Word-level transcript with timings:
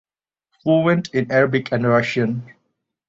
Fluent 0.63 1.09
in 1.13 1.31
Arabic 1.31 1.71
and 1.71 1.85
Russian. 1.87 2.51